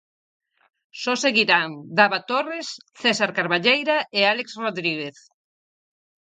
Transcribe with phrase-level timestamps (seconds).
[1.01, 2.67] Só seguirán Dava Torres,
[3.01, 5.17] César Carballeira e Álex Rodríguez.